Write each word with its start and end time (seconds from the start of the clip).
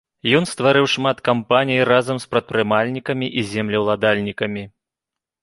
Ён 0.37 0.43
стварыў 0.51 0.85
шмат 0.93 1.17
кампаній 1.29 1.83
разам 1.91 2.17
з 2.23 2.31
прадпрымальнікамі 2.33 3.27
і 3.43 3.45
землеўладальнікамі. 3.53 4.63